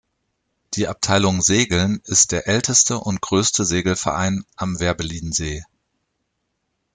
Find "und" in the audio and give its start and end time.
2.97-3.21